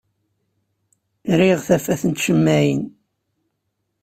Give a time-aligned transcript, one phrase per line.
[1.39, 2.81] Riɣ tafat n tcemmaɛin.